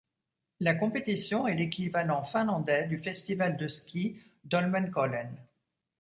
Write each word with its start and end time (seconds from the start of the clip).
La 0.59 0.73
compétition 0.73 1.45
est 1.47 1.53
l'équivalent 1.53 2.23
finlandais 2.23 2.87
du 2.87 2.97
Festival 2.97 3.55
de 3.55 3.67
ski 3.67 4.19
d'Holmenkollen. 4.45 5.29